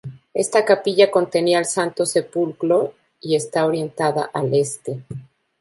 [0.33, 5.03] Esta capilla contenía el Santo Sepulcro y está orientada al este.